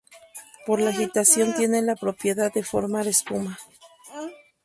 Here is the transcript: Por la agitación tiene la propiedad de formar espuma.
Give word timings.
Por 0.65 0.79
la 0.81 0.89
agitación 0.89 1.53
tiene 1.53 1.83
la 1.83 1.95
propiedad 1.95 2.51
de 2.51 2.63
formar 2.63 3.05
espuma. 3.07 3.59